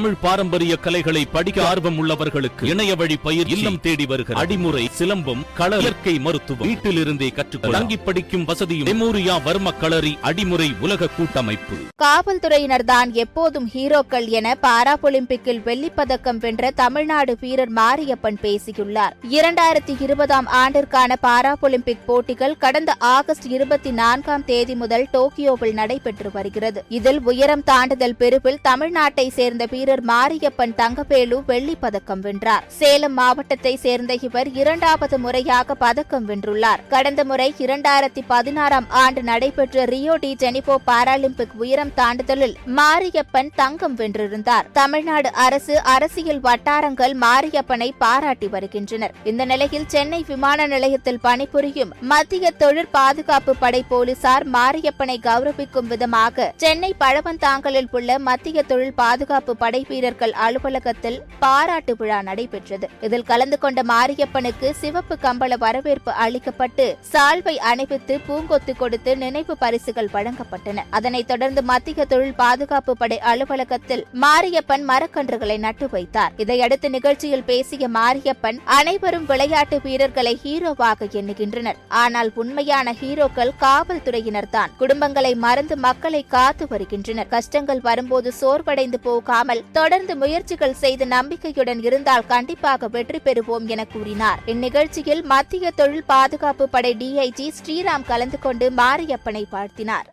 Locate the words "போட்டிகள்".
22.06-22.58